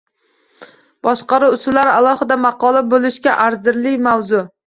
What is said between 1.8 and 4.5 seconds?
alohida maqola bo’lishga arzirli mavzu